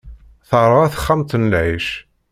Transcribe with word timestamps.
Terɣa 0.49 0.85
texxamt 0.93 1.31
n 1.37 1.43
lɛic. 1.51 1.87